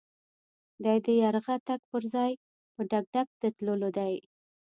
دی 0.83 0.97
د 1.05 1.07
يرغه 1.21 1.55
تګ 1.67 1.81
پر 1.91 2.03
ځای 2.13 2.31
په 2.73 2.81
ډګډګ 2.89 3.27
د 3.41 3.43
تللو 3.57 3.89
دی. 3.97 4.13